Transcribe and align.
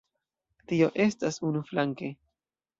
Tio 0.71 0.87
estas 1.05 1.39
unuflanke. 1.53 2.13